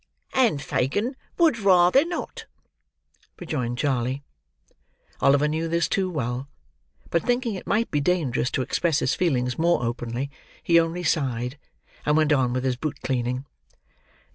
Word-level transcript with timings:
"And 0.33 0.63
Fagin 0.63 1.15
would 1.37 1.59
rather 1.59 2.03
not!" 2.03 2.47
rejoined 3.37 3.77
Charley. 3.77 4.23
Oliver 5.19 5.47
knew 5.47 5.67
this 5.67 5.87
too 5.87 6.09
well; 6.09 6.49
but 7.11 7.21
thinking 7.21 7.53
it 7.53 7.67
might 7.67 7.91
be 7.91 8.01
dangerous 8.01 8.49
to 8.49 8.63
express 8.63 8.97
his 8.97 9.13
feelings 9.13 9.59
more 9.59 9.83
openly, 9.83 10.31
he 10.63 10.79
only 10.79 11.03
sighed, 11.03 11.59
and 12.03 12.17
went 12.17 12.33
on 12.33 12.51
with 12.51 12.63
his 12.63 12.77
boot 12.77 12.99
cleaning. 13.03 13.45